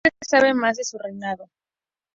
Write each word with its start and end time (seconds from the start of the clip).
No 0.03 0.11
se 0.19 0.29
sabe 0.29 0.55
más 0.55 0.77
de 0.77 0.83
su 0.83 0.97
reinado. 0.97 1.47